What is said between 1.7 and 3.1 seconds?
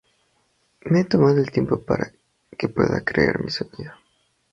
para que pueda